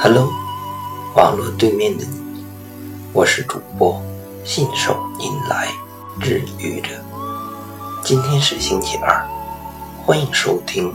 [0.00, 0.32] Hello，
[1.16, 2.44] 网络对面的你，
[3.12, 4.00] 我是主播
[4.44, 5.66] 信手拈来
[6.20, 6.90] 治愈者。
[8.04, 9.26] 今天是星期二，
[10.06, 10.94] 欢迎收听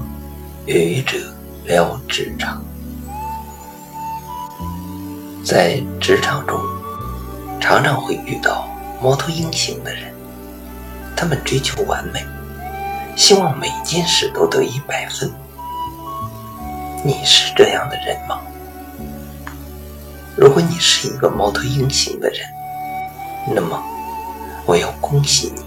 [0.65, 1.17] 愚者
[1.65, 2.63] 聊职场。
[5.43, 6.57] 在职场中，
[7.59, 8.65] 常常会遇到
[9.01, 10.15] 猫头鹰型的人，
[11.13, 12.25] 他们追求完美，
[13.17, 15.29] 希望每件事都得一百分。
[17.03, 18.39] 你是这样的人吗？
[20.35, 22.39] 如果你是一个猫头鹰型的人，
[23.53, 23.81] 那么
[24.65, 25.61] 我要恭喜你，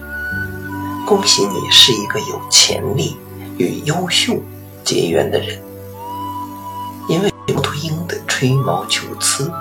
[1.06, 3.16] 恭喜你是一个有潜力
[3.58, 4.34] 与优秀
[4.82, 5.62] 结缘的人。
[7.08, 9.52] 因为猫头鹰的吹毛求疵，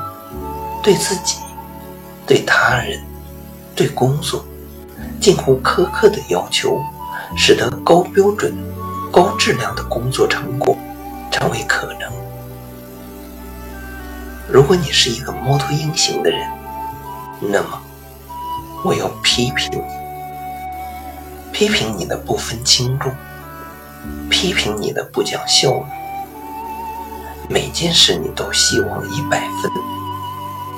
[0.81, 1.37] 对自己、
[2.25, 2.99] 对他人、
[3.75, 4.43] 对工作
[5.21, 6.81] 近乎苛刻的要求，
[7.37, 8.51] 使得高标准、
[9.11, 10.75] 高质量的工作成果
[11.31, 12.24] 成为可能。
[14.47, 16.47] 如果你是一个猫头鹰型的人，
[17.41, 17.81] 那么
[18.83, 19.81] 我要批评你，
[21.51, 23.11] 批评你的不分轻重，
[24.29, 25.85] 批评你的不讲效率。
[27.49, 29.71] 每件事你都希望一百分，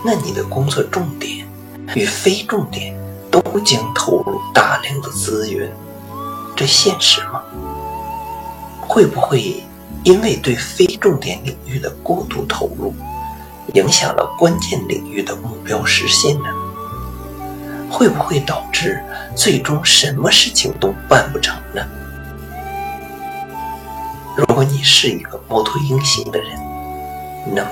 [0.04, 1.46] 那你的工作重点
[1.94, 2.98] 与非重点
[3.30, 5.70] 都将投入大量的资源，
[6.56, 7.44] 这现实吗？
[8.82, 9.62] 会不会
[10.06, 12.94] 因为对非重点领域的过度投入？
[13.74, 16.46] 影响了关键领域的目标实现呢？
[17.90, 19.02] 会不会导致
[19.36, 21.82] 最终什么事情都办不成呢？
[24.36, 26.50] 如果你是一个猫头鹰型的人，
[27.54, 27.70] 那么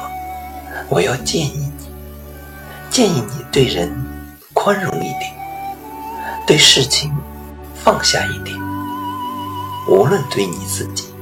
[0.89, 1.87] 我要建议你，
[2.89, 3.91] 建议你对人
[4.53, 5.33] 宽容一点，
[6.47, 7.13] 对事情
[7.75, 8.57] 放下一点，
[9.87, 11.13] 无论对你自己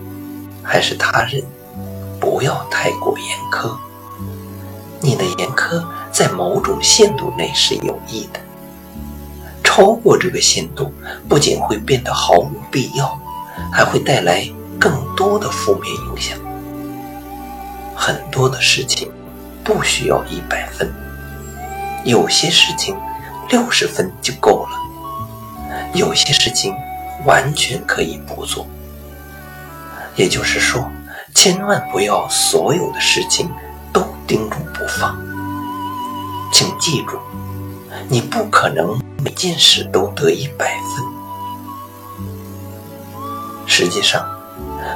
[0.64, 1.44] 还是他人，
[2.20, 3.76] 不要太过严苛。
[5.04, 8.40] 你的严苛在某种限度内是有益的，
[9.62, 10.94] 超过这个限度，
[11.28, 13.20] 不仅会变得毫无必要，
[13.70, 16.40] 还会带来更多的负面影响。
[17.94, 19.12] 很多的事情
[19.62, 20.90] 不需要一百分，
[22.06, 22.96] 有些事情
[23.50, 26.74] 六十分就够了，有些事情
[27.26, 28.66] 完全可以不做。
[30.16, 30.90] 也就是说，
[31.36, 33.50] 千万不要所有的事情。
[33.94, 35.16] 都盯住不放，
[36.52, 37.18] 请记住，
[38.10, 41.06] 你不可能每件事都得一百分。
[43.68, 44.28] 实际上，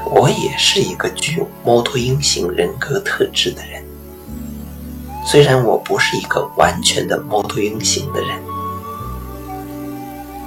[0.05, 3.83] 我也是一个具有猫头鹰型人格特质的人。
[5.25, 8.29] 虽然我不是一个完全的猫头鹰型的人，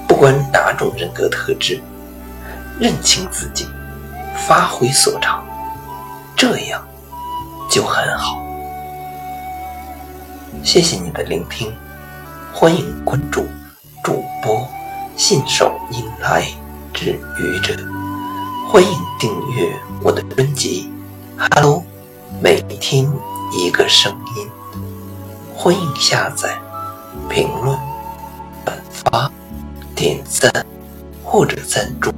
[0.09, 1.81] 不管哪种人格特质，
[2.79, 3.67] 认清自己，
[4.37, 5.45] 发挥所长，
[6.35, 6.83] 这样。
[7.71, 8.45] 就很好，
[10.65, 11.73] 谢谢你的聆听，
[12.53, 13.47] 欢迎关注
[14.03, 14.69] 主播
[15.17, 16.45] 信手拈来
[16.93, 17.77] 之愚者，
[18.69, 19.73] 欢迎订阅
[20.03, 20.93] 我的专辑
[21.39, 21.85] ，Hello，
[22.43, 23.09] 每天
[23.57, 24.51] 一个声音，
[25.55, 26.59] 欢迎下载、
[27.29, 27.79] 评论、
[28.65, 29.31] 转发、
[29.95, 30.67] 点赞
[31.23, 32.11] 或者赞助。